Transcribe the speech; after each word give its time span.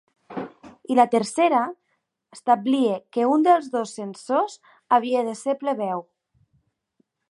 I 0.93 0.95
la 0.99 1.05
tercera 1.15 1.59
establia 2.37 2.97
que 3.17 3.29
un 3.35 3.47
dels 3.51 3.71
dos 3.77 3.95
censors 4.01 4.59
havia 4.97 5.27
de 5.31 5.41
ser 5.45 5.61
plebeu. 5.65 6.07